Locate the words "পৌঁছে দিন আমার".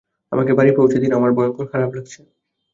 0.77-1.31